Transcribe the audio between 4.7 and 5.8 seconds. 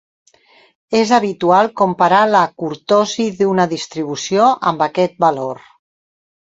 amb aquest valor.